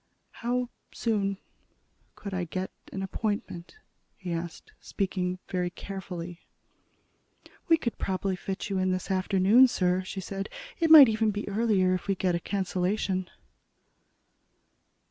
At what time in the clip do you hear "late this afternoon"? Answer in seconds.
8.89-9.67